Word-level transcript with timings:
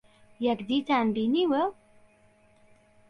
یەکدیتان 0.47 1.05
بینیوە؟ 1.15 1.63